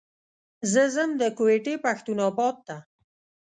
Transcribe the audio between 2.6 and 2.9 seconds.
ته.